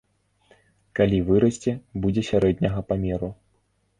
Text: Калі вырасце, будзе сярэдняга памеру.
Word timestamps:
Калі 0.99 1.19
вырасце, 1.27 1.75
будзе 2.05 2.21
сярэдняга 2.31 2.81
памеру. 2.93 3.29